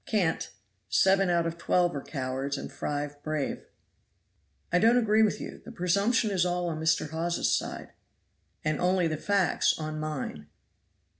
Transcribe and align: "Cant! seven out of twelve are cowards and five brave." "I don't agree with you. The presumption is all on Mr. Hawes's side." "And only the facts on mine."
"Cant! 0.07 0.49
seven 0.89 1.29
out 1.29 1.45
of 1.45 1.59
twelve 1.59 1.95
are 1.95 2.01
cowards 2.01 2.57
and 2.57 2.71
five 2.71 3.21
brave." 3.21 3.63
"I 4.73 4.79
don't 4.79 4.97
agree 4.97 5.21
with 5.21 5.39
you. 5.39 5.61
The 5.63 5.71
presumption 5.71 6.31
is 6.31 6.43
all 6.43 6.69
on 6.69 6.79
Mr. 6.79 7.11
Hawes's 7.11 7.55
side." 7.55 7.89
"And 8.65 8.79
only 8.81 9.07
the 9.07 9.17
facts 9.17 9.77
on 9.77 9.99
mine." 9.99 10.47